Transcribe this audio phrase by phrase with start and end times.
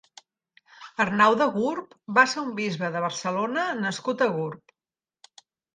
[1.05, 4.77] Arnau de Gurb va ser un bisbe de Barcelona nascut a Gurb.